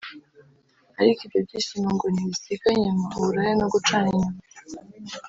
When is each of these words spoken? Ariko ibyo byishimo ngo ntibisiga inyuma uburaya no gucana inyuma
Ariko 1.01 1.19
ibyo 1.25 1.39
byishimo 1.47 1.87
ngo 1.95 2.05
ntibisiga 2.13 2.67
inyuma 2.75 3.05
uburaya 3.19 3.53
no 3.61 3.67
gucana 3.73 4.07
inyuma 4.15 4.39